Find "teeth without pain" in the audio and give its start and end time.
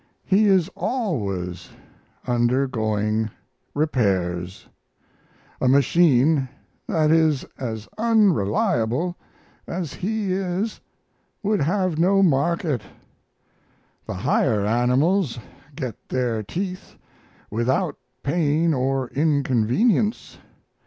16.41-18.73